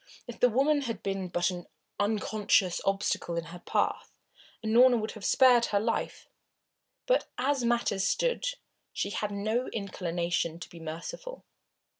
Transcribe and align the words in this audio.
If 0.25 0.39
the 0.39 0.49
woman 0.49 0.81
had 0.81 1.03
been 1.03 1.27
but 1.27 1.51
an 1.51 1.67
unconscious 1.99 2.81
obstacle 2.85 3.37
in 3.37 3.43
her 3.53 3.59
path 3.59 4.11
Unorna 4.65 4.99
would 4.99 5.11
have 5.11 5.23
spared 5.23 5.65
her 5.65 5.79
life, 5.79 6.27
but 7.05 7.27
as 7.37 7.63
matters 7.63 8.03
stood, 8.07 8.47
she 8.93 9.11
had 9.11 9.29
no 9.29 9.67
inclination 9.67 10.59
to 10.59 10.69
be 10.69 10.79
merciful. 10.79 11.45